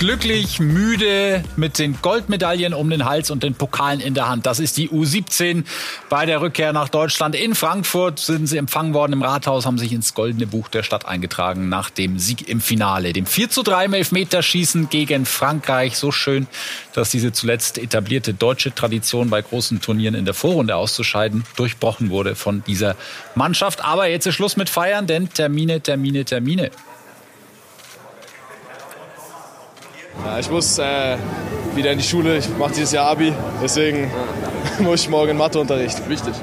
[0.00, 4.46] glücklich, müde, mit den Goldmedaillen um den Hals und den Pokalen in der Hand.
[4.46, 5.64] Das ist die U17
[6.08, 7.34] bei der Rückkehr nach Deutschland.
[7.34, 11.04] In Frankfurt sind sie empfangen worden im Rathaus, haben sich ins goldene Buch der Stadt
[11.04, 13.12] eingetragen nach dem Sieg im Finale.
[13.12, 15.98] Dem 4 zu 3 im Elfmeterschießen gegen Frankreich.
[15.98, 16.46] So schön,
[16.94, 22.36] dass diese zuletzt etablierte deutsche Tradition bei großen Turnieren in der Vorrunde auszuscheiden durchbrochen wurde
[22.36, 22.96] von dieser
[23.34, 23.84] Mannschaft.
[23.84, 26.70] Aber jetzt ist Schluss mit Feiern, denn Termine, Termine, Termine.
[30.24, 31.16] Ja, ich muss äh,
[31.74, 32.38] wieder in die Schule.
[32.38, 33.32] Ich mache dieses Jahr Abi.
[33.62, 34.10] Deswegen
[34.80, 36.08] muss ich morgen in Matheunterricht.
[36.08, 36.34] Wichtig.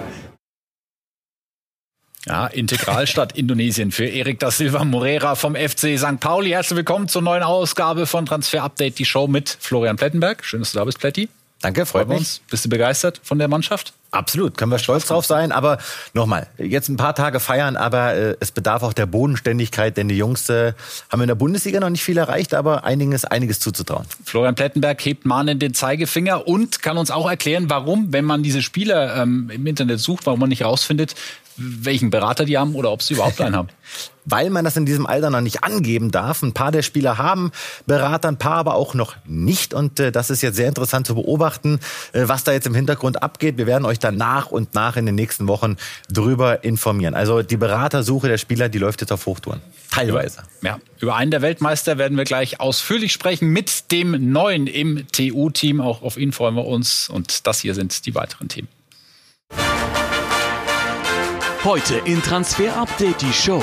[2.26, 6.20] Ja, Integralstadt Indonesien für Erik da Silva Moreira vom FC St.
[6.20, 6.49] Pauli.
[6.49, 10.43] Herzlich willkommen zur neuen Ausgabe von Transfer Update, die Show mit Florian Plettenberg.
[10.43, 11.29] Schön, dass du da bist, Pletti.
[11.62, 12.20] Danke, freut mich.
[12.20, 12.42] Uns.
[12.50, 13.94] Bist du begeistert von der Mannschaft?
[14.12, 15.52] Absolut, können wir stolz drauf sein.
[15.52, 15.80] Aber
[16.14, 20.18] nochmal, jetzt ein paar Tage feiern, aber äh, es bedarf auch der Bodenständigkeit, denn die
[20.18, 20.74] Jungs äh,
[21.12, 24.05] haben in der Bundesliga noch nicht viel erreicht, aber einiges, einiges zuzutrauen.
[24.24, 28.62] Florian Plettenberg hebt mahnend den Zeigefinger und kann uns auch erklären, warum, wenn man diese
[28.62, 31.16] Spieler ähm, im Internet sucht, warum man nicht rausfindet,
[31.58, 33.70] welchen Berater die haben oder ob sie überhaupt einen haben.
[34.30, 36.44] Weil man das in diesem Alter noch nicht angeben darf.
[36.44, 37.52] Ein paar der Spieler haben
[37.86, 39.74] Berater, ein paar aber auch noch nicht.
[39.74, 41.80] Und äh, das ist jetzt sehr interessant zu beobachten,
[42.12, 43.58] äh, was da jetzt im Hintergrund abgeht.
[43.58, 45.77] Wir werden euch dann nach und nach in den nächsten Wochen
[46.12, 47.14] drüber informieren.
[47.14, 49.62] Also die Beratersuche der Spieler, die läuft jetzt auf Hochtouren.
[49.92, 50.44] Teilweise.
[50.62, 55.80] Ja, über einen der Weltmeister werden wir gleich ausführlich sprechen mit dem Neuen im TU-Team.
[55.80, 57.08] Auch auf ihn freuen wir uns.
[57.08, 58.68] Und das hier sind die weiteren Themen.
[61.63, 63.62] Heute in Transfer Update die Show.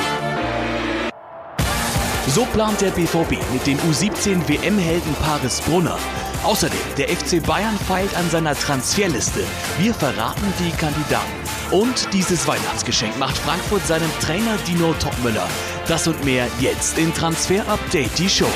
[2.27, 5.97] So plant der BVB mit dem U17 WM-Helden Paris Brunner.
[6.42, 9.45] Außerdem, der FC Bayern feilt an seiner Transferliste.
[9.78, 11.33] Wir verraten die Kandidaten.
[11.70, 15.48] Und dieses Weihnachtsgeschenk macht Frankfurt seinem Trainer Dino Topmüller.
[15.86, 18.51] Das und mehr jetzt in Transfer Update die Show.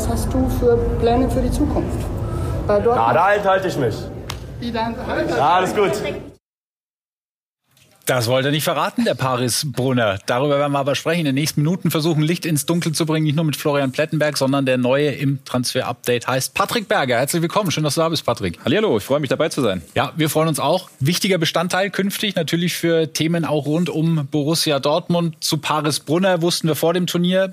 [0.00, 1.98] Was hast du für Pläne für die Zukunft?
[2.66, 3.14] Bei Ja, Dortmund?
[3.16, 3.94] da halt halte ich mich.
[4.58, 5.28] Wie dein Halt?
[5.28, 5.92] Ja, alles gut.
[8.06, 10.18] Das wollte er nicht verraten, der Paris Brunner.
[10.24, 11.20] Darüber werden wir aber sprechen.
[11.20, 13.24] In den nächsten Minuten versuchen, Licht ins Dunkel zu bringen.
[13.26, 17.18] Nicht nur mit Florian Plettenberg, sondern der neue im Transfer-Update heißt Patrick Berger.
[17.18, 17.70] Herzlich willkommen.
[17.70, 18.58] Schön, dass du da bist, Patrick.
[18.64, 19.82] Hallihallo, ich freue mich dabei zu sein.
[19.94, 20.88] Ja, wir freuen uns auch.
[21.00, 25.36] Wichtiger Bestandteil künftig natürlich für Themen auch rund um Borussia Dortmund.
[25.44, 27.52] Zu Paris Brunner wussten wir vor dem Turnier.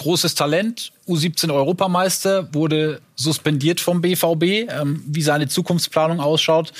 [0.00, 4.42] Großes Talent, U17 Europameister, wurde suspendiert vom BVB.
[4.42, 6.72] Ähm, wie seine Zukunftsplanung ausschaut,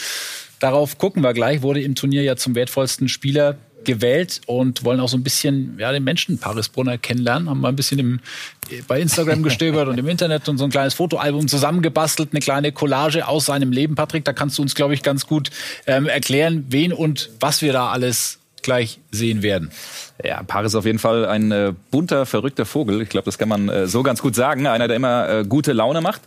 [0.59, 1.61] darauf gucken wir gleich.
[1.61, 5.93] Wurde im Turnier ja zum wertvollsten Spieler gewählt und wollen auch so ein bisschen ja,
[5.93, 7.51] den Menschen Paris Brunner kennenlernen.
[7.51, 8.21] Haben mal ein bisschen im,
[8.89, 13.29] bei Instagram gestöbert und im Internet und so ein kleines Fotoalbum zusammengebastelt, eine kleine Collage
[13.29, 13.97] aus seinem Leben.
[13.97, 15.51] Patrick, da kannst du uns, glaube ich, ganz gut
[15.87, 19.71] ähm, erklären, wen und was wir da alles gleich sehen werden.
[20.25, 23.01] Ja, Paris ist auf jeden Fall ein äh, bunter, verrückter Vogel.
[23.03, 24.67] Ich glaube, das kann man äh, so ganz gut sagen.
[24.67, 26.23] Einer, der immer äh, gute Laune macht.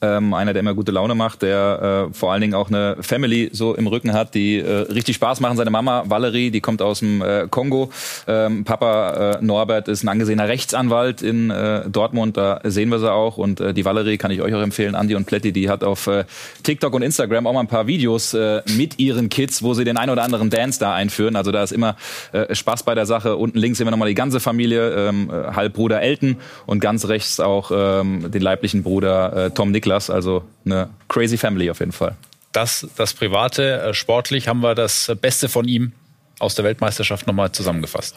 [0.00, 3.50] Ähm, einer, der immer gute Laune macht, der äh, vor allen Dingen auch eine Family
[3.52, 5.56] so im Rücken hat, die äh, richtig Spaß machen.
[5.56, 7.90] Seine Mama Valerie, die kommt aus dem äh, Kongo.
[8.28, 13.12] Ähm, Papa äh, Norbert ist ein angesehener Rechtsanwalt in äh, Dortmund, da sehen wir sie
[13.12, 13.38] auch.
[13.38, 16.06] Und äh, die Valerie kann ich euch auch empfehlen, Andi und Pletti, die hat auf
[16.06, 16.24] äh,
[16.62, 19.96] TikTok und Instagram auch mal ein paar Videos äh, mit ihren Kids, wo sie den
[19.96, 21.34] ein oder anderen Dance da einführen.
[21.34, 21.96] Also da ist immer
[22.32, 23.36] äh, Spaß bei der Sache.
[23.36, 27.40] Unten links sehen wir nochmal die ganze Familie, ähm, äh, Halbbruder Elton und ganz rechts
[27.40, 30.10] auch ähm, den leiblichen Bruder äh, Tom Niklas.
[30.10, 32.16] Also eine crazy Family auf jeden Fall.
[32.52, 35.92] Das, das Private, äh, sportlich haben wir das Beste von ihm
[36.38, 38.16] aus der Weltmeisterschaft nochmal zusammengefasst.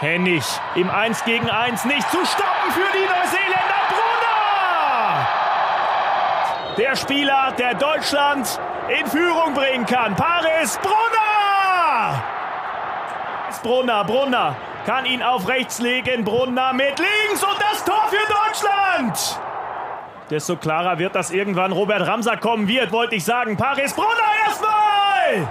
[0.00, 3.82] Hennig im 1 gegen 1 nicht zu stoppen für die Neuseeländer.
[3.88, 5.28] Brunner!
[6.78, 8.60] Der Spieler, der Deutschland
[9.00, 10.14] in Führung bringen kann.
[10.16, 12.22] Paris Brunner!
[13.62, 16.24] Brunner, Brunner kann ihn auf rechts legen.
[16.24, 19.40] Brunner mit links und das Tor für Deutschland!
[20.32, 23.54] Desto klarer wird, dass irgendwann Robert Ramsack kommen wird, wollte ich sagen.
[23.58, 24.08] Paris Brunner
[24.46, 25.46] erstmal!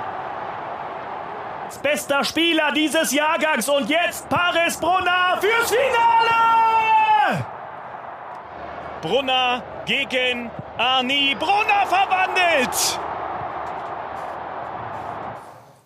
[1.84, 7.46] Bester Spieler dieses Jahrgangs und jetzt Paris Brunner fürs Finale!
[9.04, 10.50] Brunner gegen
[10.80, 13.00] Arni Brunner verwandelt!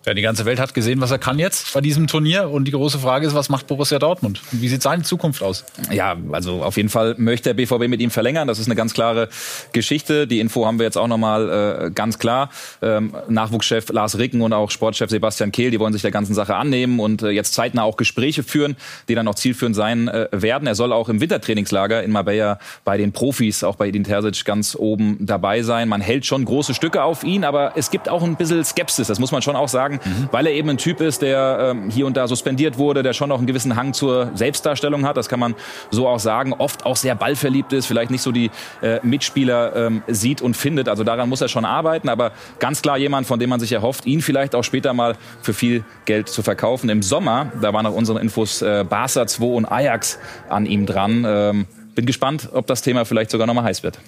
[0.06, 2.48] Ja, die ganze Welt hat gesehen, was er kann jetzt bei diesem Turnier.
[2.48, 4.40] Und die große Frage ist, was macht Borussia Dortmund?
[4.52, 5.64] Und wie sieht seine Zukunft aus?
[5.90, 8.46] Ja, also auf jeden Fall möchte der BVB mit ihm verlängern.
[8.46, 9.28] Das ist eine ganz klare
[9.72, 10.28] Geschichte.
[10.28, 12.50] Die Info haben wir jetzt auch nochmal äh, ganz klar.
[12.82, 16.54] Ähm, Nachwuchschef Lars Ricken und auch Sportchef Sebastian Kehl, die wollen sich der ganzen Sache
[16.54, 18.76] annehmen und äh, jetzt zeitnah auch Gespräche führen,
[19.08, 20.68] die dann auch zielführend sein äh, werden.
[20.68, 24.76] Er soll auch im Wintertrainingslager in Marbella bei den Profis, auch bei Edin Terzic, ganz
[24.76, 25.88] oben dabei sein.
[25.88, 29.18] Man hält schon große Stücke auf ihn, aber es gibt auch ein bisschen Skepsis, das
[29.18, 30.28] muss man schon auch sagen mhm.
[30.30, 33.28] weil er eben ein Typ ist, der ähm, hier und da suspendiert wurde, der schon
[33.28, 35.54] noch einen gewissen Hang zur Selbstdarstellung hat, das kann man
[35.90, 38.50] so auch sagen, oft auch sehr ballverliebt ist, vielleicht nicht so die
[38.82, 40.88] äh, Mitspieler ähm, sieht und findet.
[40.88, 44.06] Also daran muss er schon arbeiten, aber ganz klar jemand, von dem man sich erhofft,
[44.06, 46.88] ihn vielleicht auch später mal für viel Geld zu verkaufen.
[46.88, 51.24] Im Sommer, da waren nach unseren Infos äh, Barca 2 und Ajax an ihm dran.
[51.26, 53.98] Ähm, bin gespannt, ob das Thema vielleicht sogar noch mal heiß wird.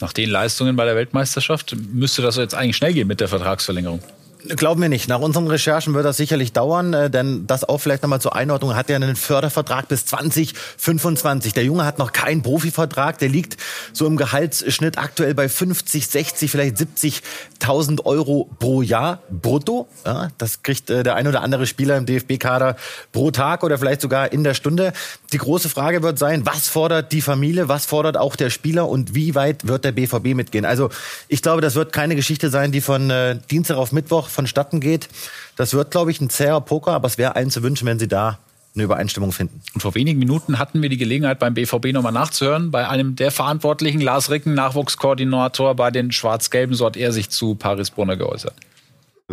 [0.00, 4.00] Nach den Leistungen bei der Weltmeisterschaft müsste das jetzt eigentlich schnell gehen mit der Vertragsverlängerung.
[4.48, 5.08] Glauben wir nicht.
[5.08, 8.74] Nach unseren Recherchen wird das sicherlich dauern, äh, denn das auch vielleicht nochmal zur Einordnung,
[8.74, 11.52] hat ja einen Fördervertrag bis 2025.
[11.52, 13.56] Der Junge hat noch keinen Profivertrag, der liegt
[13.92, 19.86] so im Gehaltsschnitt aktuell bei 50, 60, vielleicht 70.000 Euro pro Jahr brutto.
[20.04, 22.76] Ja, das kriegt äh, der ein oder andere Spieler im DFB-Kader
[23.12, 24.92] pro Tag oder vielleicht sogar in der Stunde.
[25.32, 29.14] Die große Frage wird sein, was fordert die Familie, was fordert auch der Spieler und
[29.14, 30.64] wie weit wird der BVB mitgehen?
[30.64, 30.90] Also
[31.28, 35.08] ich glaube, das wird keine Geschichte sein, die von äh, Dienstag auf Mittwoch vonstatten geht.
[35.56, 38.08] Das wird, glaube ich, ein zäher Poker, aber es wäre allen zu wünschen, wenn sie
[38.08, 38.38] da
[38.74, 39.60] eine Übereinstimmung finden.
[39.74, 42.70] Und vor wenigen Minuten hatten wir die Gelegenheit, beim BVB nochmal nachzuhören.
[42.70, 47.54] Bei einem der Verantwortlichen, Lars Ricken, Nachwuchskoordinator bei den Schwarz-Gelben, so hat er sich zu
[47.54, 48.54] Paris Brunner geäußert.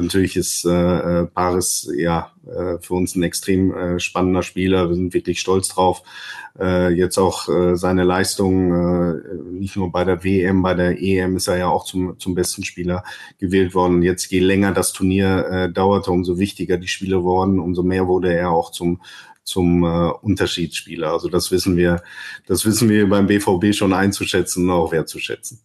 [0.02, 4.90] Natürlich ist äh, Paris ja äh, für uns ein extrem äh, spannender Spieler.
[4.90, 6.04] Wir sind wirklich stolz drauf.
[6.60, 11.36] Äh, jetzt auch äh, seine Leistung, äh, nicht nur bei der WM, bei der EM
[11.36, 13.04] ist er ja auch zum, zum besten Spieler
[13.38, 14.02] gewählt worden.
[14.02, 18.34] Jetzt je länger das Turnier äh, dauerte, umso wichtiger die Spiele wurden, umso mehr wurde
[18.34, 19.02] er auch zum
[19.50, 21.12] zum äh, Unterschiedsspieler.
[21.12, 22.04] Also das wissen wir,
[22.46, 25.60] das wissen wir beim BVB schon einzuschätzen und auch wertzuschätzen.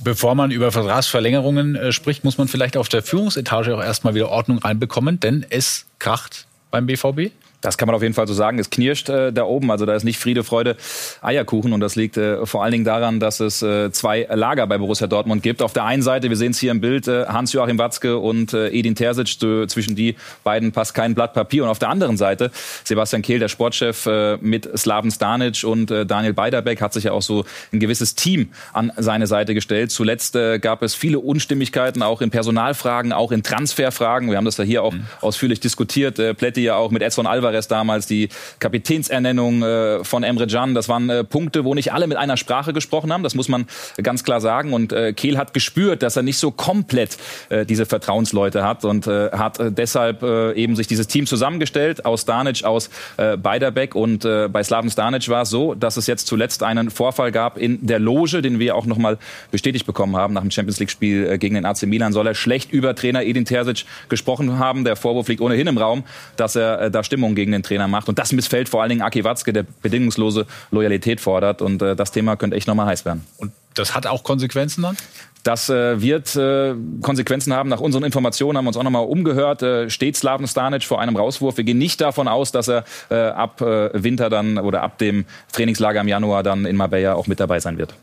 [0.00, 4.28] Bevor man über Vertragsverlängerungen äh, spricht, muss man vielleicht auf der Führungsetage auch erstmal wieder
[4.28, 7.32] Ordnung reinbekommen, denn es kracht beim BVB.
[7.60, 8.58] Das kann man auf jeden Fall so sagen.
[8.60, 9.70] Es knirscht äh, da oben.
[9.72, 10.76] Also da ist nicht Friede, Freude,
[11.22, 11.72] Eierkuchen.
[11.72, 15.08] Und das liegt äh, vor allen Dingen daran, dass es äh, zwei Lager bei Borussia
[15.08, 15.60] Dortmund gibt.
[15.60, 18.68] Auf der einen Seite, wir sehen es hier im Bild, äh, Hans-Joachim Watzke und äh,
[18.68, 19.28] Edin Terzic.
[19.68, 20.14] Zwischen die
[20.44, 21.64] beiden passt kein Blatt Papier.
[21.64, 22.52] Und auf der anderen Seite
[22.84, 27.22] Sebastian Kehl, der Sportchef, äh, mit Slaven Stanic und Daniel Beiderbeck hat sich ja auch
[27.22, 29.90] so ein gewisses Team an seine Seite gestellt.
[29.90, 34.30] Zuletzt gab es viele Unstimmigkeiten, auch in Personalfragen, auch in Transferfragen.
[34.30, 35.06] Wir haben das ja hier auch mhm.
[35.20, 36.16] ausführlich diskutiert.
[36.36, 38.28] Plätti ja auch mit Edson Alvarez Alvarez damals, die
[38.58, 40.74] Kapitänsernennung äh, von Emre Can.
[40.74, 43.22] Das waren äh, Punkte, wo nicht alle mit einer Sprache gesprochen haben.
[43.22, 43.66] Das muss man
[44.02, 44.72] ganz klar sagen.
[44.72, 47.16] Und äh, Kehl hat gespürt, dass er nicht so komplett
[47.48, 52.04] äh, diese Vertrauensleute hat und äh, hat äh, deshalb äh, eben sich dieses Team zusammengestellt
[52.04, 53.94] aus Stanic, aus äh, Beiderbeck.
[53.94, 57.58] Und äh, bei Slaven Stanic war es so, dass es jetzt zuletzt einen Vorfall gab
[57.58, 59.18] in der Loge, den wir auch nochmal
[59.50, 62.12] bestätigt bekommen haben nach dem Champions League-Spiel äh, gegen den AC Milan.
[62.12, 64.84] Soll er schlecht über Trainer Edin Terzic gesprochen haben.
[64.84, 66.04] Der Vorwurf liegt ohnehin im Raum,
[66.36, 68.08] dass er äh, da Stimmung gegen den Trainer macht.
[68.08, 71.62] Und das missfällt vor allen Dingen Aki Watzke, der bedingungslose Loyalität fordert.
[71.62, 73.24] Und äh, das Thema könnte echt nochmal heiß werden.
[73.38, 74.96] Und das hat auch Konsequenzen dann?
[75.44, 77.68] Das äh, wird äh, Konsequenzen haben.
[77.68, 79.62] Nach unseren Informationen haben wir uns auch nochmal umgehört.
[79.62, 81.56] Äh, steht Slaven Stanic vor einem Rauswurf.
[81.56, 85.26] Wir gehen nicht davon aus, dass er äh, ab äh, Winter dann oder ab dem
[85.52, 87.94] Trainingslager im Januar dann in Marbella auch mit dabei sein wird.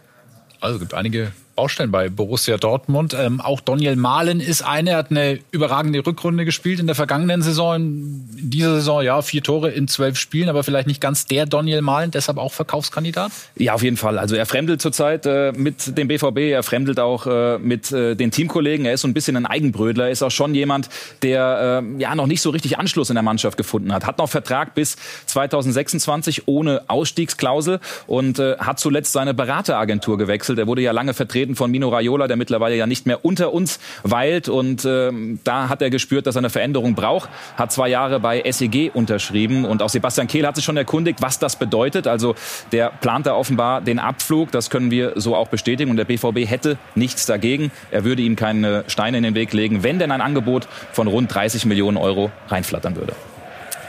[0.61, 3.15] Also es gibt einige Baustellen bei Borussia Dortmund.
[3.17, 7.41] Ähm, auch Daniel Mahlen ist eine, er hat eine überragende Rückrunde gespielt in der vergangenen
[7.41, 7.75] Saison.
[7.75, 11.81] In dieser Saison, ja, vier Tore in zwölf Spielen, aber vielleicht nicht ganz der Daniel
[11.81, 13.31] Mahlen, deshalb auch Verkaufskandidat?
[13.55, 14.19] Ja, auf jeden Fall.
[14.19, 18.31] Also er fremdelt zurzeit äh, mit dem BVB, er fremdelt auch äh, mit äh, den
[18.31, 18.85] Teamkollegen.
[18.85, 20.89] Er ist so ein bisschen ein Eigenbrödler, er ist auch schon jemand,
[21.21, 24.05] der äh, ja noch nicht so richtig Anschluss in der Mannschaft gefunden hat.
[24.05, 24.97] Hat noch Vertrag bis
[25.27, 30.59] 2026 ohne Ausstiegsklausel und äh, hat zuletzt seine Berateragentur gewechselt.
[30.59, 33.53] Er wurde ja lange vertreten vertreten von Mino Raiola, der mittlerweile ja nicht mehr unter
[33.53, 34.49] uns weilt.
[34.49, 37.29] Und ähm, da hat er gespürt, dass er eine Veränderung braucht.
[37.55, 39.65] Hat zwei Jahre bei SEG unterschrieben.
[39.65, 42.07] Und auch Sebastian Kehl hat sich schon erkundigt, was das bedeutet.
[42.07, 42.35] Also
[42.71, 44.51] der plant da offenbar den Abflug.
[44.51, 45.91] Das können wir so auch bestätigen.
[45.91, 47.71] Und der BVB hätte nichts dagegen.
[47.91, 51.33] Er würde ihm keine Steine in den Weg legen, wenn denn ein Angebot von rund
[51.33, 53.13] 30 Millionen Euro reinflattern würde.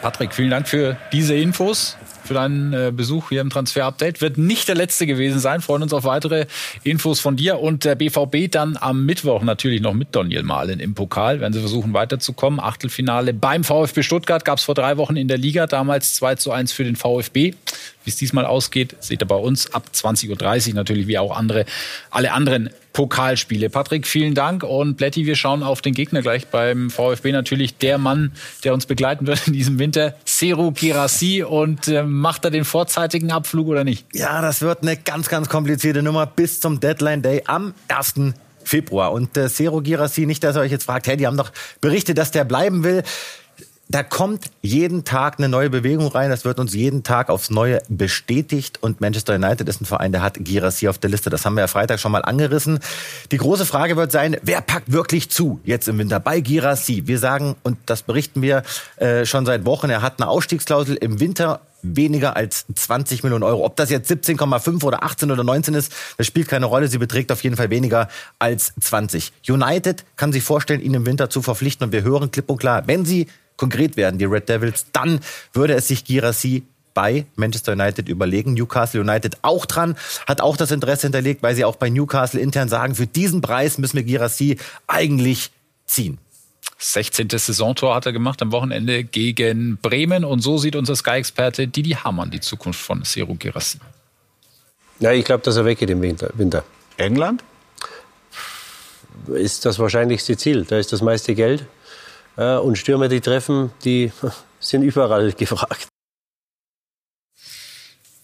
[0.03, 1.97] Patrick, vielen Dank für diese Infos
[2.27, 4.21] für deinen äh, Besuch hier im Transfer-Update.
[4.21, 5.61] Wird nicht der letzte gewesen sein.
[5.61, 6.47] Freuen uns auf weitere
[6.85, 10.95] Infos von dir und der BVB dann am Mittwoch natürlich noch mit Daniel Mahlen im
[10.95, 11.41] Pokal.
[11.41, 12.61] Werden sie versuchen weiterzukommen.
[12.61, 15.67] Achtelfinale beim VfB Stuttgart gab es vor drei Wochen in der Liga.
[15.67, 17.55] Damals 2 zu 1 für den VfB.
[18.05, 21.65] Wie es diesmal ausgeht, seht ihr bei uns ab 20.30 Uhr natürlich wie auch andere,
[22.11, 23.69] alle anderen Pokalspiele.
[23.69, 27.31] Patrick, vielen Dank und Bletti, wir schauen auf den Gegner gleich beim VfB.
[27.31, 28.33] Natürlich der Mann,
[28.65, 31.43] der uns begleiten wird in diesem Winter, Seru Girassi.
[31.43, 34.07] Und äh, macht er den vorzeitigen Abflug oder nicht?
[34.15, 38.33] Ja, das wird eine ganz, ganz komplizierte Nummer bis zum Deadline Day am 1.
[38.65, 39.13] Februar.
[39.13, 42.17] Und äh, Seru Girassi, nicht, dass ihr euch jetzt fragt, hey, die haben doch berichtet,
[42.17, 43.03] dass der bleiben will
[43.89, 46.29] da kommt jeden Tag eine neue Bewegung rein.
[46.31, 48.79] Das wird uns jeden Tag aufs Neue bestätigt.
[48.81, 51.31] Und Manchester United ist ein Verein, der hat Girassi auf der Liste.
[51.31, 52.81] Das haben wir ja Freitag schon mal angerissen.
[53.31, 57.05] Die große Frage wird sein, wer packt wirklich zu jetzt im Winter bei Girassi?
[57.07, 58.65] Wir sagen, und das berichten wir
[58.97, 63.65] äh, schon seit Wochen, er hat eine Ausstiegsklausel im Winter weniger als 20 Millionen Euro.
[63.65, 66.89] Ob das jetzt 17,5 oder 18 oder 19 ist, das spielt keine Rolle.
[66.89, 68.09] Sie beträgt auf jeden Fall weniger
[68.41, 69.33] als 20.
[69.49, 71.85] United kann sich vorstellen, ihn im Winter zu verpflichten.
[71.85, 75.21] Und wir hören klipp und klar, wenn sie konkret werden, die Red Devils, dann
[75.53, 78.55] würde es sich Girassi bei Manchester United überlegen.
[78.55, 79.97] Newcastle United auch dran,
[80.27, 83.77] hat auch das Interesse hinterlegt, weil sie auch bei Newcastle intern sagen, für diesen Preis
[83.79, 85.51] müssen wir Girassi eigentlich
[85.85, 86.19] ziehen.
[86.79, 87.29] 16.
[87.31, 92.31] Saisontor hat er gemacht am Wochenende gegen Bremen und so sieht unser Sky-Experte Didi Hamann
[92.31, 93.79] die Zukunft von Seru Girassi.
[94.99, 96.65] Ja, ich glaube, dass er weggeht im Winter.
[96.97, 97.45] England?
[99.29, 100.65] Ist das wahrscheinlichste Ziel.
[100.65, 101.67] Da ist das meiste Geld.
[102.37, 104.13] Äh, und Stürmer, die treffen, die
[104.61, 105.89] sind überall gefragt.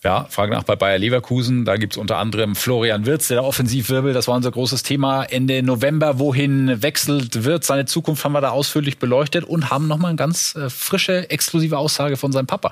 [0.04, 1.64] Ja, Frage nach bei Bayer Leverkusen.
[1.64, 4.12] Da gibt's unter anderem Florian Wirtz, der Offensivwirbel.
[4.12, 6.18] Das war unser großes Thema Ende November.
[6.18, 7.68] Wohin wechselt Wirtz?
[7.68, 11.78] Seine Zukunft haben wir da ausführlich beleuchtet und haben nochmal eine ganz äh, frische, exklusive
[11.78, 12.70] Aussage von seinem Papa.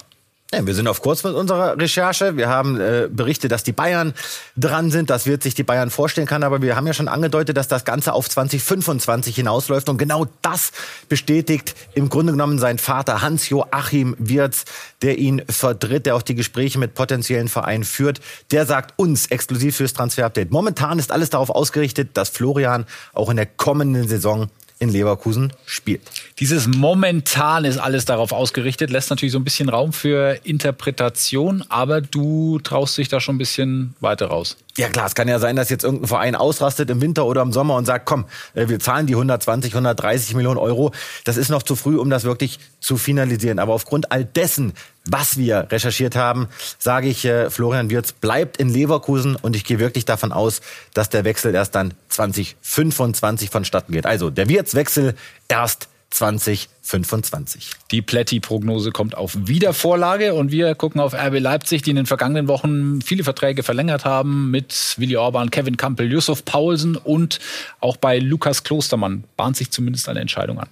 [0.53, 2.37] Ja, wir sind auf kurz mit unserer Recherche.
[2.37, 4.15] Wir haben äh, berichtet, dass die Bayern
[4.57, 5.09] dran sind.
[5.09, 6.43] Das wird sich die Bayern vorstellen kann.
[6.43, 9.89] Aber wir haben ja schon angedeutet, dass das Ganze auf 2025 hinausläuft.
[9.89, 10.73] Und genau das
[11.09, 14.65] bestätigt im Grunde genommen sein Vater Hans-Joachim Wirz,
[15.03, 18.21] der ihn vertritt, der auch die Gespräche mit potenziellen Vereinen führt.
[18.51, 20.51] Der sagt uns exklusiv fürs Transfer-Update.
[20.51, 26.01] Momentan ist alles darauf ausgerichtet, dass Florian auch in der kommenden Saison in Leverkusen spielt.
[26.41, 32.01] Dieses momentan ist alles darauf ausgerichtet, lässt natürlich so ein bisschen Raum für Interpretation, aber
[32.01, 34.57] du traust dich da schon ein bisschen weiter raus.
[34.79, 37.53] Ja klar, es kann ja sein, dass jetzt irgendein Verein ausrastet im Winter oder im
[37.53, 40.93] Sommer und sagt, komm, äh, wir zahlen die 120, 130 Millionen Euro.
[41.25, 43.59] Das ist noch zu früh, um das wirklich zu finalisieren.
[43.59, 44.73] Aber aufgrund all dessen,
[45.05, 49.79] was wir recherchiert haben, sage ich, äh, Florian Wirz bleibt in Leverkusen und ich gehe
[49.79, 50.63] wirklich davon aus,
[50.95, 54.07] dass der Wechsel erst dann 2025 vonstatten geht.
[54.07, 55.15] Also der Wirz-Wechsel
[55.49, 57.71] erst 2025.
[57.91, 62.49] Die Pletti-Prognose kommt auf Wiedervorlage und wir gucken auf RB Leipzig, die in den vergangenen
[62.49, 67.39] Wochen viele Verträge verlängert haben mit Willi Orban, Kevin Campbell, Yusuf Paulsen und
[67.81, 70.69] auch bei Lukas Klostermann bahnt sich zumindest eine Entscheidung an.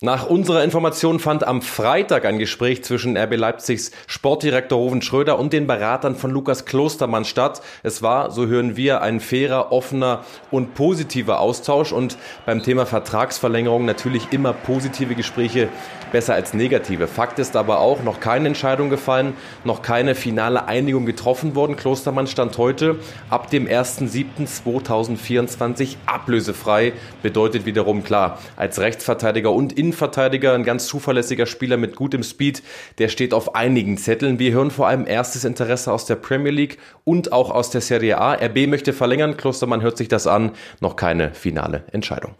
[0.00, 5.52] Nach unserer Information fand am Freitag ein Gespräch zwischen RB Leipzigs Sportdirektor Hoven Schröder und
[5.52, 7.62] den Beratern von Lukas Klostermann statt.
[7.82, 13.86] Es war, so hören wir, ein fairer, offener und positiver Austausch und beim Thema Vertragsverlängerung
[13.86, 15.68] natürlich immer positive Gespräche
[16.12, 17.08] besser als negative.
[17.08, 21.74] Fakt ist aber auch, noch keine Entscheidung gefallen, noch keine finale Einigung getroffen worden.
[21.74, 23.00] Klostermann stand heute
[23.30, 31.78] ab dem 1.7.2024 ablösefrei, bedeutet wiederum klar, als Rechtsverteidiger und Innenverteidiger, ein ganz zuverlässiger Spieler
[31.78, 32.62] mit gutem Speed,
[32.98, 34.38] der steht auf einigen Zetteln.
[34.38, 38.18] Wir hören vor allem erstes Interesse aus der Premier League und auch aus der Serie
[38.18, 38.34] A.
[38.34, 42.34] RB möchte verlängern, Klostermann hört sich das an, noch keine finale Entscheidung.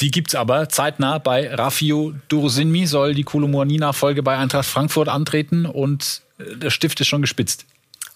[0.00, 6.22] Die gibt's aber zeitnah bei Raffio Dursinmi, soll die Kolomouani-Nachfolge bei Eintracht Frankfurt antreten und
[6.38, 7.64] äh, der Stift ist schon gespitzt.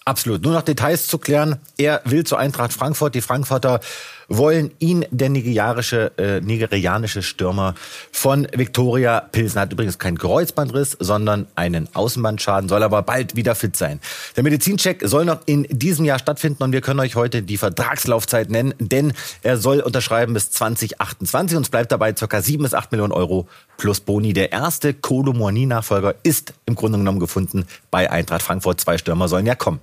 [0.07, 0.43] Absolut.
[0.43, 1.61] Nur noch Details zu klären.
[1.79, 3.15] Er will zur Eintracht Frankfurt.
[3.15, 3.81] Die Frankfurter
[4.29, 7.75] wollen ihn, der nigerianische, äh, nigerianische Stürmer
[8.13, 9.61] von Viktoria Pilsen.
[9.61, 14.01] Hat übrigens keinen Kreuzbandriss, sondern einen Außenbandschaden, soll aber bald wieder fit sein.
[14.37, 18.51] Der Medizincheck soll noch in diesem Jahr stattfinden und wir können euch heute die Vertragslaufzeit
[18.51, 19.13] nennen, denn
[19.43, 22.41] er soll unterschreiben bis 2028 und es bleibt dabei ca.
[22.41, 24.33] 7 bis 8 Millionen Euro plus Boni.
[24.33, 28.81] Der erste Kolo Moani-Nachfolger ist im Grunde genommen gefunden bei Eintracht Frankfurt.
[28.81, 29.81] Zwei Stürmer sollen ja kommen.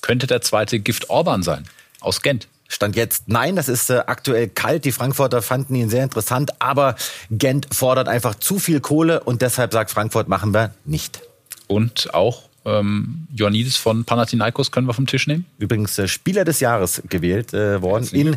[0.00, 1.64] Könnte der zweite Gift Orban sein,
[2.00, 2.48] aus Gent.
[2.74, 4.84] Stand jetzt nein, das ist äh, aktuell kalt.
[4.84, 6.96] Die Frankfurter fanden ihn sehr interessant, aber
[7.30, 11.20] Gent fordert einfach zu viel Kohle und deshalb sagt Frankfurt, machen wir nicht.
[11.66, 15.44] Und auch ähm, Ioannidis von Panathinaikos können wir vom Tisch nehmen?
[15.58, 18.36] Übrigens äh, Spieler des Jahres gewählt äh, worden in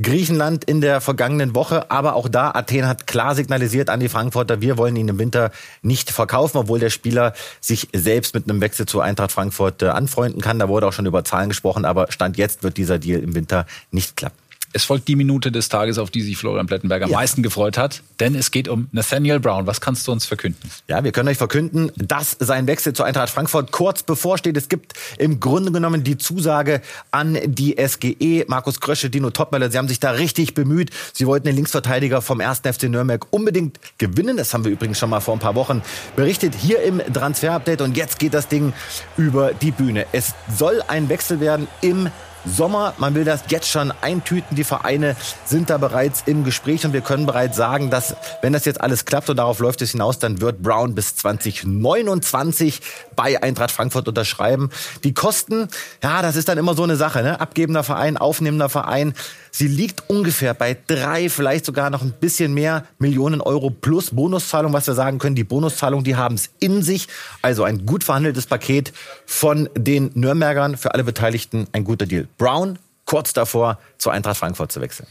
[0.00, 1.90] Griechenland in der vergangenen Woche.
[1.90, 5.50] Aber auch da, Athen hat klar signalisiert an die Frankfurter, wir wollen ihn im Winter
[5.82, 10.40] nicht verkaufen, obwohl der Spieler sich selbst mit einem Wechsel zu Eintracht Frankfurt äh, anfreunden
[10.40, 10.58] kann.
[10.58, 13.66] Da wurde auch schon über Zahlen gesprochen, aber Stand jetzt wird dieser Deal im Winter
[13.90, 14.47] nicht klappen.
[14.72, 17.16] Es folgt die Minute des Tages, auf die sich Florian Plettenberg am ja.
[17.16, 19.66] meisten gefreut hat, denn es geht um Nathaniel Brown.
[19.66, 20.70] Was kannst du uns verkünden?
[20.88, 24.56] Ja, wir können euch verkünden, dass sein Wechsel zur Eintracht Frankfurt kurz bevorsteht.
[24.56, 28.44] Es gibt im Grunde genommen die Zusage an die SGE.
[28.46, 30.90] Markus Krösche, Dino Topmöller, sie haben sich da richtig bemüht.
[31.12, 32.60] Sie wollten den Linksverteidiger vom 1.
[32.60, 34.36] FC Nürnberg unbedingt gewinnen.
[34.36, 35.82] Das haben wir übrigens schon mal vor ein paar Wochen
[36.14, 37.80] berichtet hier im Transfer-Update.
[37.80, 38.72] Und jetzt geht das Ding
[39.16, 40.06] über die Bühne.
[40.12, 42.10] Es soll ein Wechsel werden im
[42.44, 42.94] Sommer.
[42.98, 44.56] Man will das jetzt schon eintüten.
[44.56, 48.64] Die Vereine sind da bereits im Gespräch und wir können bereits sagen, dass wenn das
[48.64, 52.80] jetzt alles klappt und darauf läuft es hinaus, dann wird Brown bis 2029
[53.16, 54.70] bei Eintracht Frankfurt unterschreiben.
[55.04, 55.68] Die Kosten,
[56.02, 57.22] ja, das ist dann immer so eine Sache.
[57.22, 57.40] Ne?
[57.40, 59.14] Abgebender Verein, aufnehmender Verein.
[59.50, 64.72] Sie liegt ungefähr bei drei, vielleicht sogar noch ein bisschen mehr Millionen Euro plus Bonuszahlung,
[64.72, 65.36] was wir sagen können.
[65.36, 67.08] Die Bonuszahlung, die haben es in sich.
[67.42, 68.92] Also ein gut verhandeltes Paket
[69.26, 71.66] von den Nürnbergern für alle Beteiligten.
[71.72, 72.28] Ein guter Deal.
[72.38, 75.06] Brown kurz davor, zur Eintracht Frankfurt zu wechseln.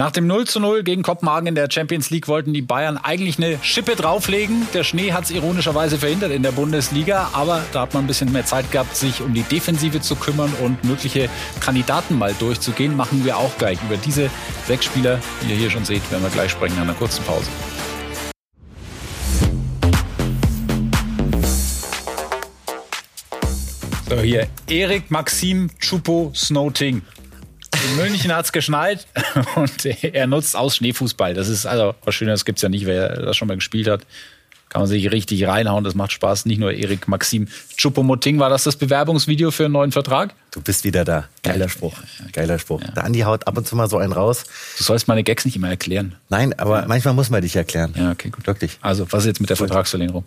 [0.00, 3.36] Nach dem 0 zu 0 gegen Kopenhagen in der Champions League wollten die Bayern eigentlich
[3.36, 4.66] eine Schippe drauflegen.
[4.72, 8.32] Der Schnee hat es ironischerweise verhindert in der Bundesliga, aber da hat man ein bisschen
[8.32, 11.28] mehr Zeit gehabt, sich um die Defensive zu kümmern und mögliche
[11.60, 12.96] Kandidaten mal durchzugehen.
[12.96, 13.78] Machen wir auch gleich.
[13.82, 14.30] Über diese
[14.66, 17.50] sechs Spieler, die ihr hier schon seht, werden wir gleich sprechen nach einer kurzen Pause.
[24.10, 27.02] So, hier Erik Maxim Chupo Snowting.
[27.72, 29.06] In München hat es geschneit
[29.54, 31.32] und er nutzt aus Schneefußball.
[31.32, 34.00] Das ist also was Schönes gibt es ja nicht, wer das schon mal gespielt hat.
[34.68, 36.46] Kann man sich richtig reinhauen, das macht Spaß.
[36.46, 40.34] Nicht nur Erik Maxim Chupomoting, war das das Bewerbungsvideo für einen neuen Vertrag?
[40.50, 41.28] Du bist wieder da.
[41.44, 41.94] Geiler Spruch.
[42.32, 42.82] Geiler Spruch.
[42.82, 42.90] Ja.
[42.90, 44.42] Der Andi haut ab und zu mal so einen raus.
[44.76, 46.16] Du sollst meine Gags nicht immer erklären.
[46.30, 46.88] Nein, aber ja.
[46.88, 47.94] manchmal muss man dich erklären.
[47.96, 48.44] Ja, okay, gut.
[48.48, 48.76] Wirklich.
[48.80, 50.24] Also, was ist jetzt mit der Vertragsverlängerung?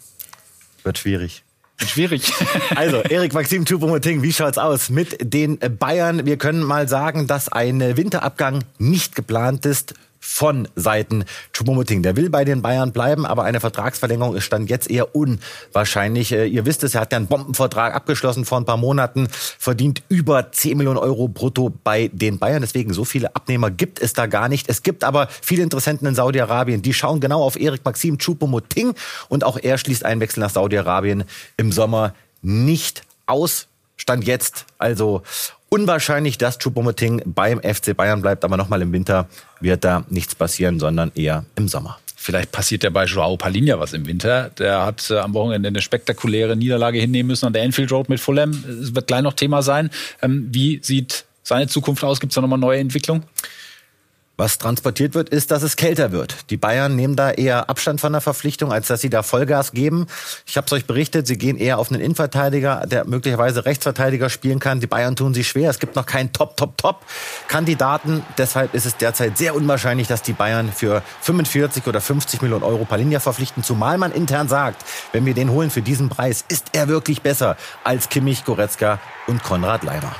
[0.84, 1.44] Wird schwierig.
[1.88, 2.32] Schwierig.
[2.76, 6.26] Also, Erik Maxim Choupo-Moting, wie schaut's aus mit den Bayern?
[6.26, 9.94] Wir können mal sagen, dass ein Winterabgang nicht geplant ist
[10.26, 12.02] von Seiten Choupo-Moting.
[12.02, 16.32] Der will bei den Bayern bleiben, aber eine Vertragsverlängerung ist dann jetzt eher unwahrscheinlich.
[16.32, 20.02] Äh, ihr wisst es, er hat ja einen Bombenvertrag abgeschlossen vor ein paar Monaten, verdient
[20.08, 22.62] über 10 Millionen Euro brutto bei den Bayern.
[22.62, 24.70] Deswegen so viele Abnehmer gibt es da gar nicht.
[24.70, 28.96] Es gibt aber viele Interessenten in Saudi-Arabien, die schauen genau auf Erik Maxim Choupo-Moting
[29.28, 31.26] und auch er schließt einen Wechsel nach Saudi-Arabien
[31.58, 33.68] im Sommer nicht aus.
[33.98, 35.22] Stand jetzt also
[35.74, 39.28] unwahrscheinlich, dass Choupo-Moting beim FC Bayern bleibt, aber nochmal im Winter
[39.60, 41.98] wird da nichts passieren, sondern eher im Sommer.
[42.16, 44.52] Vielleicht passiert ja bei Joao Palinha was im Winter.
[44.60, 48.20] Der hat äh, am Wochenende eine spektakuläre Niederlage hinnehmen müssen an der Enfield Road mit
[48.20, 48.52] Fulham.
[48.52, 49.90] Es wird gleich noch Thema sein.
[50.22, 52.20] Ähm, wie sieht seine Zukunft aus?
[52.20, 53.24] Gibt es da nochmal neue Entwicklungen?
[54.36, 56.50] Was transportiert wird, ist, dass es kälter wird.
[56.50, 60.08] Die Bayern nehmen da eher Abstand von der Verpflichtung, als dass sie da Vollgas geben.
[60.48, 64.58] Ich habe es euch berichtet, sie gehen eher auf einen Innenverteidiger, der möglicherweise Rechtsverteidiger spielen
[64.58, 64.80] kann.
[64.80, 65.70] Die Bayern tun sich schwer.
[65.70, 68.24] Es gibt noch keinen Top, Top, Top-Kandidaten.
[68.40, 72.86] Deshalb ist es derzeit sehr unwahrscheinlich, dass die Bayern für 45 oder 50 Millionen Euro
[72.86, 73.62] Palinja verpflichten.
[73.62, 77.56] Zumal man intern sagt, wenn wir den holen für diesen Preis, ist er wirklich besser
[77.84, 80.16] als Kimmich, Goretzka und Konrad Leimer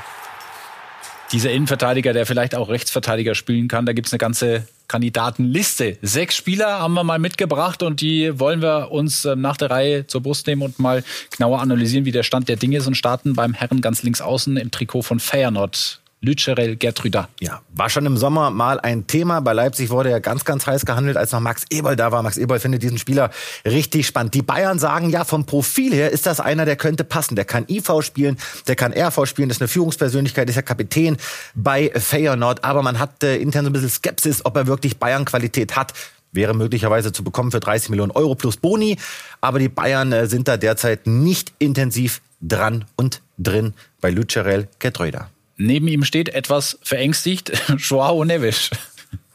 [1.34, 3.86] dieser Innenverteidiger, der vielleicht auch Rechtsverteidiger spielen kann.
[3.86, 5.98] Da gibt's eine ganze Kandidatenliste.
[6.00, 10.06] Sechs Spieler haben wir mal mitgebracht und die wollen wir uns ähm, nach der Reihe
[10.06, 11.02] zur Brust nehmen und mal
[11.36, 14.56] genauer analysieren, wie der Stand der Dinge ist und starten beim Herren ganz links außen
[14.56, 16.00] im Trikot von Feyenoord.
[16.24, 17.28] Lücerel Gertruda.
[17.40, 19.40] Ja, war schon im Sommer mal ein Thema.
[19.40, 22.22] Bei Leipzig wurde er ganz, ganz heiß gehandelt, als noch Max Eberl da war.
[22.22, 23.30] Max Eberl findet diesen Spieler
[23.64, 24.34] richtig spannend.
[24.34, 27.36] Die Bayern sagen ja, vom Profil her ist das einer, der könnte passen.
[27.36, 31.16] Der kann IV spielen, der kann RV spielen, ist eine Führungspersönlichkeit, ist ja Kapitän
[31.54, 32.64] bei Feyenoord.
[32.64, 35.92] Aber man hat äh, intern so ein bisschen Skepsis, ob er wirklich Bayern-Qualität hat
[36.34, 38.98] wäre möglicherweise zu bekommen für 30 Millionen Euro plus Boni.
[39.40, 45.30] Aber die Bayern äh, sind da derzeit nicht intensiv dran und drin bei Lucerel Getreuda.
[45.56, 48.70] Neben ihm steht etwas verängstigt Joao Neves.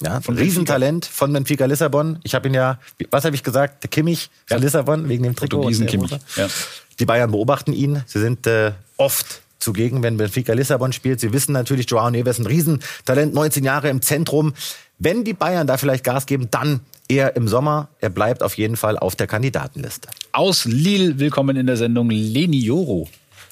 [0.02, 2.20] Ja, von Riesentalent von Benfica Lissabon.
[2.24, 2.80] Ich habe ihn ja,
[3.12, 4.64] was habe ich gesagt, der Kimmich von ja.
[4.64, 5.70] Lissabon wegen dem Trikot.
[5.86, 6.12] Kimmich.
[6.36, 6.48] Ja.
[7.00, 8.04] Die Bayern beobachten ihn.
[8.06, 11.20] Sie sind äh, oft zugegen, wenn Benfica Lissabon spielt.
[11.20, 14.54] Sie wissen natürlich, Joao Neves ein Riesentalent, 19 Jahre im Zentrum.
[15.00, 17.90] Wenn die Bayern da vielleicht Gas geben, dann eher im Sommer.
[18.00, 20.08] Er bleibt auf jeden Fall auf der Kandidatenliste.
[20.32, 23.10] Aus Lille, willkommen in der Sendung Leni Joro.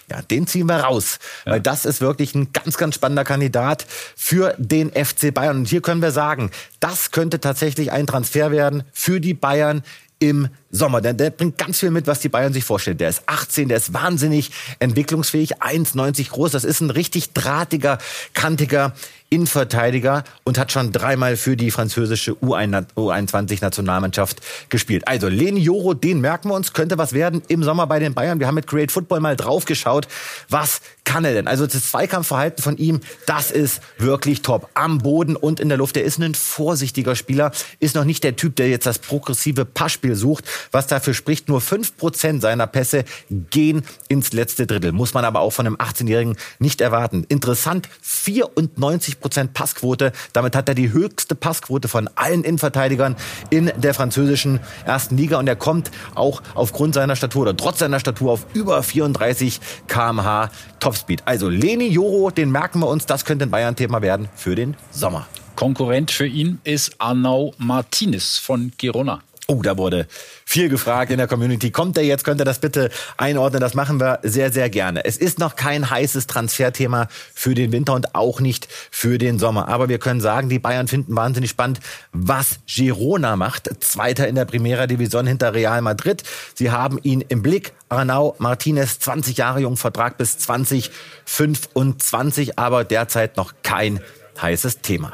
[0.10, 1.54] Ja, den ziehen wir raus, ja.
[1.54, 5.58] weil das ist wirklich ein ganz, ganz spannender Kandidat für den FC Bayern.
[5.58, 9.84] Und hier können wir sagen, das könnte tatsächlich ein Transfer werden für die Bayern
[10.20, 11.02] im Sommer.
[11.02, 12.98] Der, der bringt ganz viel mit, was die Bayern sich vorstellen.
[12.98, 16.52] Der ist 18, der ist wahnsinnig entwicklungsfähig, 1,90 groß.
[16.52, 17.98] Das ist ein richtig drahtiger,
[18.34, 18.94] kantiger
[19.30, 25.08] Innenverteidiger und hat schon dreimal für die französische U21-Nationalmannschaft gespielt.
[25.08, 28.40] Also Leni Joro, den merken wir uns, könnte was werden im Sommer bei den Bayern.
[28.40, 30.08] Wir haben mit Great Football mal draufgeschaut.
[30.48, 31.48] Was kann er denn?
[31.48, 34.70] Also das Zweikampfverhalten von ihm, das ist wirklich top.
[34.76, 35.98] Am Boden und in der Luft.
[35.98, 40.16] Er ist ein vorsichtiger Spieler, ist noch nicht der Typ, der jetzt das progressive Passspiel
[40.16, 40.46] sucht.
[40.72, 44.92] Was dafür spricht, nur fünf Prozent seiner Pässe gehen ins letzte Drittel.
[44.92, 47.26] Muss man aber auch von einem 18-Jährigen nicht erwarten.
[47.30, 50.12] Interessant, 94 Prozent Passquote.
[50.34, 53.16] Damit hat er die höchste Passquote von allen Innenverteidigern
[53.50, 55.40] in der französischen ersten Liga.
[55.40, 60.50] Und er kommt auch aufgrund seiner Statur oder trotz seiner Statur auf über 34 kmh
[60.80, 61.24] Topspeed.
[61.26, 63.06] Also Leni Joro, den merken wir uns.
[63.06, 65.28] Das könnte ein Bayern-Thema werden für den Sommer.
[65.56, 69.22] Konkurrent für ihn ist Arnau Martinez von Girona.
[69.50, 70.08] Oh, da wurde
[70.44, 71.72] viel gefragt in der Community.
[71.72, 72.26] Kommt er jetzt?
[72.26, 73.62] Könnt ihr das bitte einordnen?
[73.62, 75.06] Das machen wir sehr, sehr gerne.
[75.06, 79.70] Es ist noch kein heißes Transferthema für den Winter und auch nicht für den Sommer.
[79.70, 81.80] Aber wir können sagen, die Bayern finden wahnsinnig spannend,
[82.12, 83.70] was Girona macht.
[83.82, 86.24] Zweiter in der Primera Division hinter Real Madrid.
[86.54, 87.72] Sie haben ihn im Blick.
[87.88, 94.02] Arnau Martinez, 20 Jahre jung, Vertrag bis 2025, aber derzeit noch kein
[94.42, 95.14] heißes Thema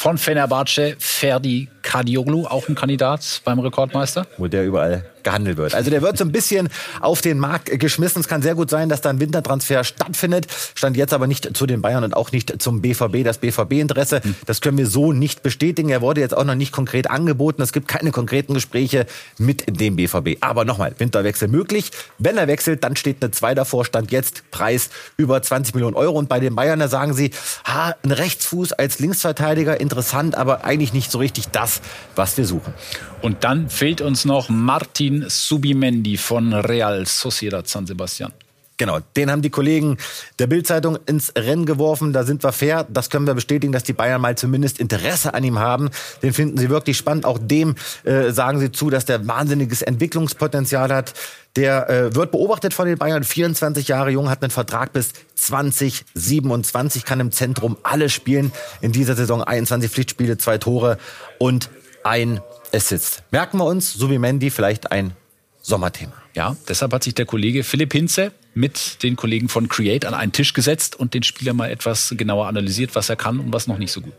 [0.00, 4.26] von Fenerbahce, Ferdi Kadioglu, auch ein Kandidat beim Rekordmeister.
[4.38, 5.74] Wo der überall gehandelt wird.
[5.74, 6.68] Also der wird so ein bisschen
[7.00, 8.20] auf den Markt geschmissen.
[8.20, 10.46] Es kann sehr gut sein, dass da ein Wintertransfer stattfindet.
[10.74, 13.24] Stand jetzt aber nicht zu den Bayern und auch nicht zum BVB.
[13.24, 14.34] Das BVB-Interesse, hm.
[14.46, 15.88] das können wir so nicht bestätigen.
[15.88, 17.62] Er wurde jetzt auch noch nicht konkret angeboten.
[17.62, 19.06] Es gibt keine konkreten Gespräche
[19.38, 20.38] mit dem BVB.
[20.40, 21.90] Aber nochmal, Winterwechsel möglich.
[22.18, 23.84] Wenn er wechselt, dann steht eine 2 davor.
[23.84, 26.18] Stand jetzt Preis über 20 Millionen Euro.
[26.18, 27.30] Und bei den Bayern, da sagen sie,
[27.64, 31.80] ha, ein Rechtsfuß als Linksverteidiger, interessant, aber eigentlich nicht so richtig das,
[32.16, 32.74] was wir suchen.
[33.22, 38.32] Und dann fehlt uns noch Martin Subimendi von Real Sociedad San Sebastian.
[38.80, 39.98] Genau, den haben die Kollegen
[40.38, 42.14] der Bildzeitung ins Rennen geworfen.
[42.14, 42.86] Da sind wir fair.
[42.88, 45.90] Das können wir bestätigen, dass die Bayern mal zumindest Interesse an ihm haben.
[46.22, 47.26] Den finden sie wirklich spannend.
[47.26, 51.12] Auch dem äh, sagen sie zu, dass der wahnsinniges Entwicklungspotenzial hat.
[51.56, 53.22] Der äh, wird beobachtet von den Bayern.
[53.22, 58.50] 24 Jahre jung, hat einen Vertrag bis 2027, kann im Zentrum alle spielen.
[58.80, 60.96] In dieser Saison 21 Pflichtspiele, zwei Tore
[61.38, 61.68] und
[62.04, 62.40] ein
[62.72, 63.22] Assist.
[63.30, 65.12] Merken wir uns, so wie Mandy, vielleicht ein
[65.60, 66.12] Sommerthema.
[66.34, 70.32] Ja, deshalb hat sich der Kollege Philipp Hinze mit den Kollegen von Create an einen
[70.32, 73.78] Tisch gesetzt und den Spieler mal etwas genauer analysiert, was er kann und was noch
[73.78, 74.14] nicht so gut.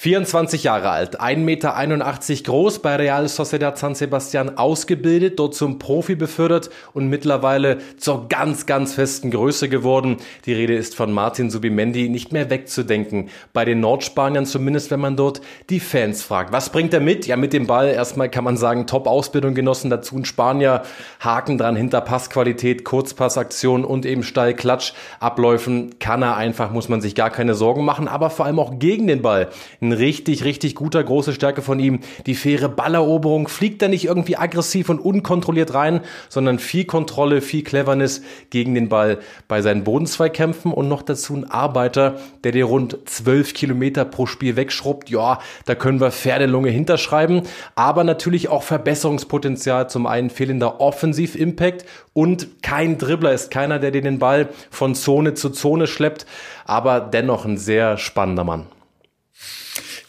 [0.00, 6.14] 24 Jahre alt, 1,81 Meter groß, bei Real Sociedad San Sebastian ausgebildet, dort zum Profi
[6.14, 10.18] befördert und mittlerweile zur ganz, ganz festen Größe geworden.
[10.46, 13.28] Die Rede ist von Martin Subimendi, nicht mehr wegzudenken.
[13.52, 16.52] Bei den Nordspaniern zumindest, wenn man dort die Fans fragt.
[16.52, 17.26] Was bringt er mit?
[17.26, 20.82] Ja, mit dem Ball erstmal kann man sagen, Top-Ausbildung genossen, dazu ein Spanier,
[21.18, 24.92] Haken dran hinter Passqualität, Kurzpassaktion und eben Steil-Klatsch.
[25.18, 28.78] Abläufen kann er einfach, muss man sich gar keine Sorgen machen, aber vor allem auch
[28.78, 29.48] gegen den Ball
[29.88, 32.00] ein richtig, richtig guter, große Stärke von ihm.
[32.26, 37.62] Die faire Balleroberung fliegt da nicht irgendwie aggressiv und unkontrolliert rein, sondern viel Kontrolle, viel
[37.62, 42.98] Cleverness gegen den Ball bei seinen Bodenzweikämpfen und noch dazu ein Arbeiter, der dir rund
[43.06, 45.10] 12 Kilometer pro Spiel wegschrubbt.
[45.10, 47.42] Ja, da können wir Pferdelunge hinterschreiben,
[47.74, 49.88] aber natürlich auch Verbesserungspotenzial.
[49.88, 55.34] Zum einen fehlender Offensiv-Impact und kein Dribbler ist keiner, der dir den Ball von Zone
[55.34, 56.26] zu Zone schleppt,
[56.64, 58.66] aber dennoch ein sehr spannender Mann.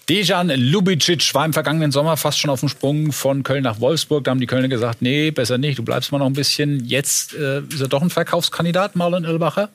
[0.09, 4.23] Dejan Lubicic war im vergangenen Sommer fast schon auf dem Sprung von Köln nach Wolfsburg.
[4.23, 6.83] Da haben die Kölner gesagt, nee, besser nicht, du bleibst mal noch ein bisschen.
[6.85, 9.69] Jetzt äh, ist er doch ein Verkaufskandidat, Marlon Irlbacher.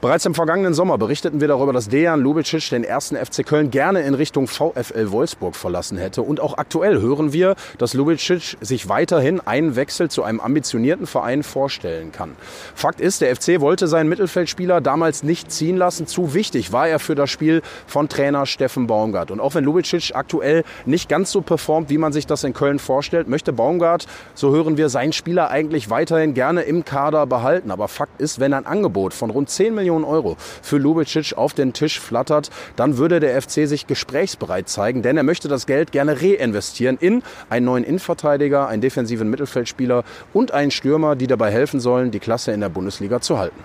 [0.00, 4.02] Bereits im vergangenen Sommer berichteten wir darüber, dass Dejan Lubicic den ersten FC Köln gerne
[4.02, 6.22] in Richtung VfL Wolfsburg verlassen hätte.
[6.22, 11.42] Und auch aktuell hören wir, dass Lubicic sich weiterhin einen Wechsel zu einem ambitionierten Verein
[11.42, 12.36] vorstellen kann.
[12.76, 16.06] Fakt ist, der FC wollte seinen Mittelfeldspieler damals nicht ziehen lassen.
[16.06, 19.32] Zu wichtig war er für das Spiel von Trainer Steffen Baumgart.
[19.32, 22.78] Und auch wenn Lubicic aktuell nicht ganz so performt, wie man sich das in Köln
[22.78, 27.72] vorstellt, möchte Baumgart, so hören wir, seinen Spieler eigentlich weiterhin gerne im Kader behalten.
[27.72, 31.72] Aber Fakt ist, wenn ein Angebot von rund 10 Millionen Euro für Lubicic auf den
[31.72, 36.20] Tisch flattert, dann würde der FC sich gesprächsbereit zeigen, denn er möchte das Geld gerne
[36.20, 42.10] reinvestieren in einen neuen Innenverteidiger, einen defensiven Mittelfeldspieler und einen Stürmer, die dabei helfen sollen,
[42.10, 43.58] die Klasse in der Bundesliga zu halten.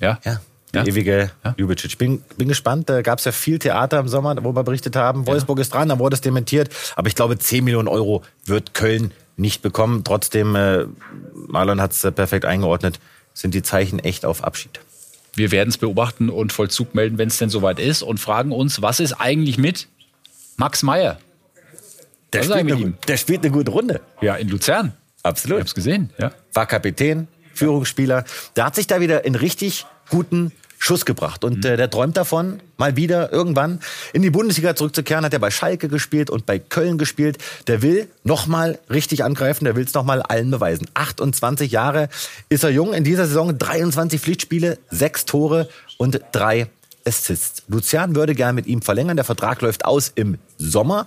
[0.00, 0.18] Ja.
[0.24, 0.40] ja.
[0.74, 0.88] Der ja.
[0.88, 1.54] ewige ja.
[1.56, 1.92] Ljubicic.
[1.92, 2.90] Ich bin, bin gespannt.
[2.90, 5.26] Da gab es ja viel Theater im Sommer, wo wir berichtet haben.
[5.26, 5.62] Wolfsburg ja.
[5.62, 6.68] ist dran, dann wurde es dementiert.
[6.94, 10.04] Aber ich glaube, 10 Millionen Euro wird Köln nicht bekommen.
[10.04, 10.84] Trotzdem, äh,
[11.34, 13.00] Marlon hat es äh, perfekt eingeordnet
[13.38, 14.80] sind die Zeichen echt auf Abschied.
[15.34, 18.82] Wir werden es beobachten und Vollzug melden, wenn es denn soweit ist und fragen uns,
[18.82, 19.86] was ist eigentlich mit
[20.56, 21.20] Max Meyer?
[22.32, 24.00] Der spielt, eine, der spielt eine gute Runde.
[24.20, 24.92] Ja, in Luzern.
[25.22, 25.58] Absolut.
[25.58, 26.32] Ich hab's gesehen, ja.
[26.52, 28.24] War Kapitän, Führungsspieler.
[28.56, 31.44] Der hat sich da wieder in richtig guten Schuss gebracht.
[31.44, 33.80] Und äh, der träumt davon, mal wieder irgendwann
[34.12, 35.24] in die Bundesliga zurückzukehren.
[35.24, 37.38] Hat er bei Schalke gespielt und bei Köln gespielt.
[37.66, 39.64] Der will nochmal richtig angreifen.
[39.64, 40.88] Der will es nochmal allen beweisen.
[40.94, 42.08] 28 Jahre
[42.48, 42.94] ist er jung.
[42.94, 46.68] In dieser Saison 23 Pflichtspiele, sechs Tore und drei
[47.04, 47.62] Assists.
[47.68, 49.16] Lucian würde gern mit ihm verlängern.
[49.16, 51.06] Der Vertrag läuft aus im Sommer.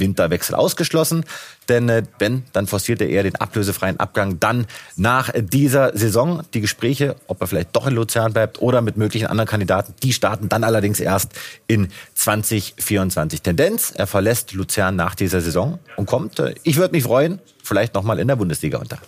[0.00, 1.24] Winterwechsel ausgeschlossen.
[1.68, 6.42] Denn äh, wenn, dann forciert er eher den ablösefreien Abgang dann nach dieser Saison.
[6.54, 10.12] Die Gespräche, ob er vielleicht doch in Luzern bleibt oder mit möglichen anderen Kandidaten, die
[10.12, 11.32] starten dann allerdings erst
[11.66, 13.42] in 2024.
[13.42, 17.94] Tendenz, er verlässt Luzern nach dieser Saison und kommt, äh, ich würde mich freuen, vielleicht
[17.94, 18.98] nochmal in der Bundesliga unter.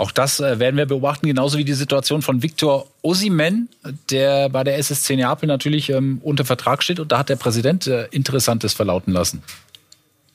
[0.00, 3.68] Auch das äh, werden wir beobachten, genauso wie die Situation von Viktor Osimen,
[4.08, 7.00] der bei der SSC Neapel natürlich ähm, unter Vertrag steht.
[7.00, 9.42] Und da hat der Präsident äh, Interessantes verlauten lassen.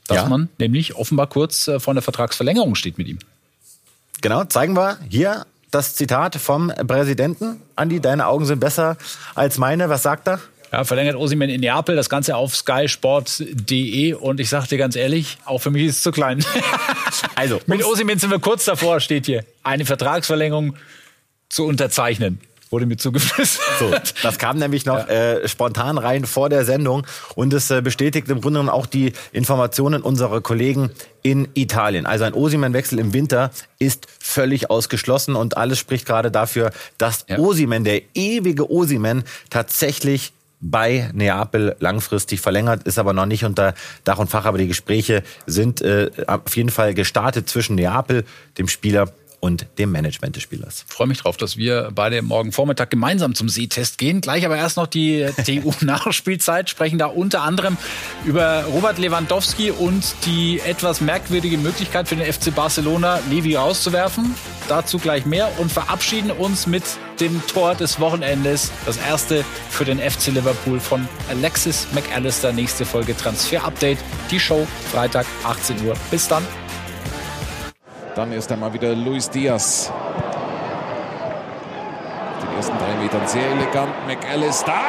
[0.08, 0.26] Dass Ja.
[0.28, 3.20] man nämlich offenbar kurz äh, vor einer Vertragsverlängerung steht mit ihm.
[4.22, 7.62] Genau, zeigen wir hier das Zitat vom Präsidenten.
[7.76, 8.98] Andi, deine Augen sind besser
[9.34, 9.90] als meine.
[9.90, 10.40] Was sagt er?
[10.72, 14.14] Ja, verlängert Osimen in Neapel, das Ganze auf skysport.de.
[14.14, 16.44] Und ich sag dir ganz ehrlich, auch für mich ist es zu klein.
[17.36, 20.76] Also, Mit Osimen sind wir kurz davor, steht hier, eine Vertragsverlängerung
[21.50, 22.40] zu unterzeichnen.
[22.70, 23.62] Wurde mir zugeflüstert.
[23.80, 28.28] So, das kam nämlich noch äh, spontan rein vor der Sendung und es äh, bestätigt
[28.30, 30.90] im Grunde genommen auch die Informationen unserer Kollegen
[31.22, 32.06] in Italien.
[32.06, 37.84] Also ein Osimen-Wechsel im Winter ist völlig ausgeschlossen und alles spricht gerade dafür, dass Osimen,
[37.84, 44.30] der ewige Osimen, tatsächlich bei Neapel langfristig verlängert, ist aber noch nicht unter Dach und
[44.30, 48.26] Fach, aber die Gespräche sind äh, auf jeden Fall gestartet zwischen Neapel,
[48.58, 49.12] dem Spieler
[49.46, 50.86] und dem Management des Spielers.
[50.88, 54.20] freue mich drauf, dass wir beide morgen Vormittag gemeinsam zum Sehtest gehen.
[54.20, 57.78] Gleich aber erst noch die TU-Nachspielzeit, sprechen da unter anderem
[58.26, 64.34] über Robert Lewandowski und die etwas merkwürdige Möglichkeit für den FC Barcelona, Levi rauszuwerfen.
[64.68, 66.84] Dazu gleich mehr und verabschieden uns mit
[67.20, 68.72] dem Tor des Wochenendes.
[68.88, 72.52] Das erste für den FC Liverpool von Alexis McAllister.
[72.52, 74.00] Nächste Folge Transfer Update.
[74.32, 75.94] Die Show Freitag 18 Uhr.
[76.10, 76.44] Bis dann.
[78.16, 79.92] Dann ist einmal wieder Luis Diaz.
[82.42, 83.92] Den ersten drei Metern sehr elegant.
[84.08, 84.74] McAllister.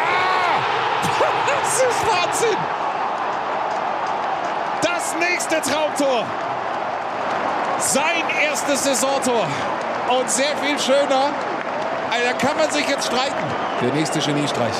[1.66, 2.56] Das ist Wahnsinn!
[4.80, 6.24] Das nächste Traumtor.
[7.78, 9.46] Sein erstes Saisontor.
[10.08, 11.32] Und sehr viel schöner.
[12.10, 13.34] Also, da kann man sich jetzt streiten.
[13.82, 14.74] Der nächste Geniestreich.